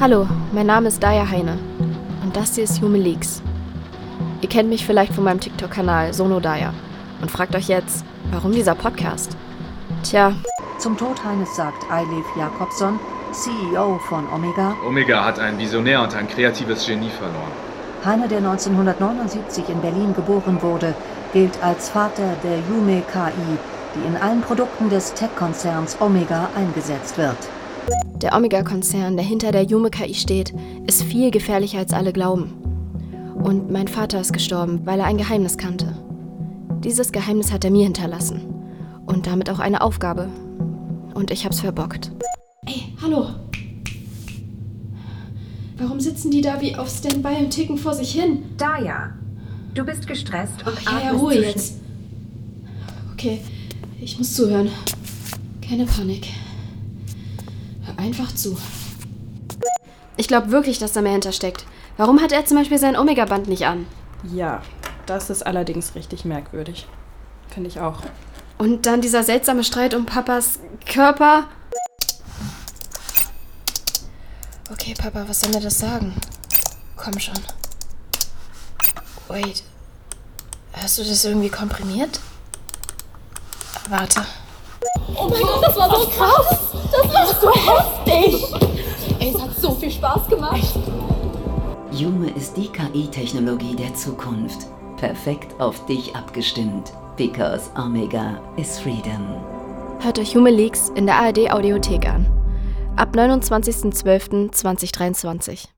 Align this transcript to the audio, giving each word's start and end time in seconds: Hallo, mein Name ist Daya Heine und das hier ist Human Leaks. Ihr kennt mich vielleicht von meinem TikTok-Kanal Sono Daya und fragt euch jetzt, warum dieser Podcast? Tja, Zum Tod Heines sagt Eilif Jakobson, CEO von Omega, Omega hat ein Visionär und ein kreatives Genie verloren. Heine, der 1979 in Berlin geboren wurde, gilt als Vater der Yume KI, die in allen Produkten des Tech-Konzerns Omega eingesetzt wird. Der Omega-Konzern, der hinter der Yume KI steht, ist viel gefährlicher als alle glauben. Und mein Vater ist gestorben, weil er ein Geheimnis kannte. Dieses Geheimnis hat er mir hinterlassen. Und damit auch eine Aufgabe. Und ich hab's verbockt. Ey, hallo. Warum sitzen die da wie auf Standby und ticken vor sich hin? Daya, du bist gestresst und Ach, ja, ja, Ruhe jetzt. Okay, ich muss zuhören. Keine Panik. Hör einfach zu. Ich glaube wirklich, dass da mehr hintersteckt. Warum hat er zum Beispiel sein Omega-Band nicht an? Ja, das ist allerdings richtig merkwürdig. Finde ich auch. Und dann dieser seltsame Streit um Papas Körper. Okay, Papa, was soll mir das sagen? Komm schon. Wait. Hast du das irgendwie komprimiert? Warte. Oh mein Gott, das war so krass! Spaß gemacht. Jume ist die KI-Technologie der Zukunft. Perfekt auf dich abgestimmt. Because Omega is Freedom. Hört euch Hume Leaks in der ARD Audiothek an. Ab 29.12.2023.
Hallo, 0.00 0.28
mein 0.52 0.66
Name 0.66 0.86
ist 0.86 1.02
Daya 1.02 1.28
Heine 1.28 1.58
und 2.22 2.36
das 2.36 2.54
hier 2.54 2.62
ist 2.62 2.80
Human 2.80 3.00
Leaks. 3.00 3.42
Ihr 4.40 4.48
kennt 4.48 4.68
mich 4.68 4.86
vielleicht 4.86 5.12
von 5.12 5.24
meinem 5.24 5.40
TikTok-Kanal 5.40 6.14
Sono 6.14 6.38
Daya 6.38 6.72
und 7.20 7.32
fragt 7.32 7.56
euch 7.56 7.66
jetzt, 7.66 8.04
warum 8.30 8.52
dieser 8.52 8.76
Podcast? 8.76 9.36
Tja, 10.04 10.34
Zum 10.78 10.96
Tod 10.96 11.24
Heines 11.24 11.56
sagt 11.56 11.90
Eilif 11.90 12.24
Jakobson, 12.36 13.00
CEO 13.32 13.98
von 14.08 14.24
Omega, 14.32 14.76
Omega 14.86 15.24
hat 15.24 15.40
ein 15.40 15.58
Visionär 15.58 16.00
und 16.00 16.14
ein 16.14 16.28
kreatives 16.28 16.86
Genie 16.86 17.10
verloren. 17.10 17.50
Heine, 18.04 18.28
der 18.28 18.38
1979 18.38 19.68
in 19.68 19.80
Berlin 19.80 20.14
geboren 20.14 20.62
wurde, 20.62 20.94
gilt 21.32 21.60
als 21.60 21.88
Vater 21.88 22.36
der 22.44 22.58
Yume 22.70 23.02
KI, 23.12 23.58
die 23.96 24.06
in 24.06 24.16
allen 24.16 24.42
Produkten 24.42 24.90
des 24.90 25.12
Tech-Konzerns 25.14 25.96
Omega 26.00 26.50
eingesetzt 26.54 27.18
wird. 27.18 27.36
Der 28.20 28.36
Omega-Konzern, 28.36 29.16
der 29.16 29.24
hinter 29.24 29.52
der 29.52 29.62
Yume 29.62 29.90
KI 29.90 30.14
steht, 30.14 30.52
ist 30.86 31.02
viel 31.02 31.30
gefährlicher 31.30 31.78
als 31.78 31.92
alle 31.92 32.12
glauben. 32.12 32.52
Und 33.42 33.70
mein 33.70 33.88
Vater 33.88 34.20
ist 34.20 34.32
gestorben, 34.32 34.80
weil 34.84 35.00
er 35.00 35.06
ein 35.06 35.18
Geheimnis 35.18 35.56
kannte. 35.56 35.96
Dieses 36.82 37.12
Geheimnis 37.12 37.52
hat 37.52 37.64
er 37.64 37.70
mir 37.70 37.84
hinterlassen. 37.84 38.42
Und 39.06 39.26
damit 39.26 39.48
auch 39.50 39.58
eine 39.58 39.80
Aufgabe. 39.80 40.28
Und 41.14 41.30
ich 41.30 41.44
hab's 41.44 41.60
verbockt. 41.60 42.10
Ey, 42.66 42.92
hallo. 43.00 43.28
Warum 45.78 46.00
sitzen 46.00 46.30
die 46.30 46.40
da 46.40 46.60
wie 46.60 46.74
auf 46.74 46.88
Standby 46.88 47.36
und 47.44 47.50
ticken 47.50 47.78
vor 47.78 47.94
sich 47.94 48.12
hin? 48.12 48.42
Daya, 48.56 49.14
du 49.74 49.84
bist 49.84 50.06
gestresst 50.06 50.66
und 50.66 50.74
Ach, 50.84 51.00
ja, 51.00 51.12
ja, 51.12 51.12
Ruhe 51.12 51.40
jetzt. 51.40 51.74
Okay, 53.12 53.40
ich 54.00 54.18
muss 54.18 54.34
zuhören. 54.34 54.68
Keine 55.66 55.86
Panik. 55.86 56.26
Hör 57.88 57.98
einfach 58.04 58.34
zu. 58.34 58.58
Ich 60.16 60.28
glaube 60.28 60.50
wirklich, 60.50 60.78
dass 60.78 60.92
da 60.92 61.00
mehr 61.00 61.12
hintersteckt. 61.12 61.64
Warum 61.96 62.20
hat 62.20 62.32
er 62.32 62.44
zum 62.44 62.56
Beispiel 62.56 62.78
sein 62.78 62.96
Omega-Band 62.96 63.48
nicht 63.48 63.66
an? 63.66 63.86
Ja, 64.32 64.62
das 65.06 65.30
ist 65.30 65.46
allerdings 65.46 65.94
richtig 65.94 66.24
merkwürdig. 66.24 66.86
Finde 67.48 67.68
ich 67.70 67.80
auch. 67.80 68.00
Und 68.58 68.86
dann 68.86 69.00
dieser 69.00 69.22
seltsame 69.22 69.64
Streit 69.64 69.94
um 69.94 70.06
Papas 70.06 70.58
Körper. 70.86 71.46
Okay, 74.70 74.94
Papa, 74.94 75.24
was 75.26 75.40
soll 75.40 75.50
mir 75.50 75.60
das 75.60 75.78
sagen? 75.78 76.14
Komm 76.96 77.18
schon. 77.18 77.38
Wait. 79.28 79.62
Hast 80.74 80.98
du 80.98 81.04
das 81.04 81.24
irgendwie 81.24 81.48
komprimiert? 81.48 82.20
Warte. 83.88 84.24
Oh 85.14 85.28
mein 85.28 85.40
Gott, 85.40 85.62
das 85.62 85.76
war 85.76 85.90
so 85.90 86.06
krass! 86.08 86.67
Spaß 89.98 90.28
gemacht. 90.28 90.78
Jume 91.90 92.30
ist 92.30 92.56
die 92.56 92.68
KI-Technologie 92.68 93.74
der 93.74 93.92
Zukunft. 93.94 94.68
Perfekt 94.96 95.60
auf 95.60 95.84
dich 95.86 96.14
abgestimmt. 96.14 96.92
Because 97.16 97.68
Omega 97.76 98.40
is 98.56 98.78
Freedom. 98.78 99.26
Hört 99.98 100.20
euch 100.20 100.36
Hume 100.36 100.52
Leaks 100.52 100.92
in 100.94 101.06
der 101.06 101.16
ARD 101.16 101.50
Audiothek 101.50 102.08
an. 102.08 102.26
Ab 102.94 103.16
29.12.2023. 103.16 105.66